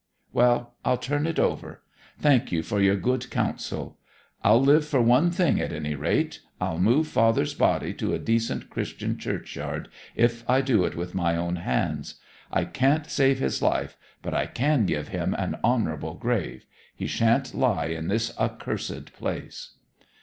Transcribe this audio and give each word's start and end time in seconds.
Well, 0.33 0.73
I'll 0.83 0.97
turn 0.97 1.27
it 1.27 1.37
over. 1.37 1.83
Thank 2.17 2.51
you 2.51 2.63
for 2.63 2.81
your 2.81 2.95
good 2.95 3.29
counsel. 3.29 3.99
I'll 4.43 4.59
live 4.59 4.83
for 4.83 4.99
one 4.99 5.29
thing, 5.29 5.61
at 5.61 5.71
any 5.71 5.93
rate. 5.93 6.39
I'll 6.59 6.79
move 6.79 7.07
father's 7.07 7.53
body 7.53 7.93
to 7.93 8.15
a 8.15 8.17
decent 8.17 8.71
Christian 8.71 9.19
churchyard, 9.19 9.89
if 10.15 10.43
I 10.49 10.61
do 10.61 10.85
it 10.85 10.95
with 10.95 11.13
my 11.13 11.35
own 11.37 11.57
hands. 11.57 12.15
I 12.51 12.65
can't 12.65 13.05
save 13.05 13.37
his 13.37 13.61
life, 13.61 13.95
but 14.23 14.33
I 14.33 14.47
can 14.47 14.87
give 14.87 15.09
him 15.09 15.35
an 15.35 15.59
honourable 15.63 16.15
grave. 16.15 16.65
He 16.95 17.05
shan't 17.05 17.53
lie 17.53 17.85
in 17.85 18.07
this 18.07 18.35
accursed 18.39 19.13
place!' 19.13 19.73